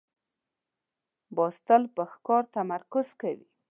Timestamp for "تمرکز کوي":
2.55-3.45